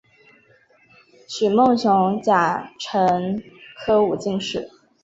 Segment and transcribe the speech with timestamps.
[1.27, 3.39] 徐梦熊甲辰
[3.85, 4.67] 科武进士。